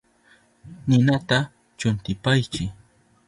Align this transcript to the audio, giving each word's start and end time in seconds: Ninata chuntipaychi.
Ninata 0.87 1.37
chuntipaychi. 1.79 2.65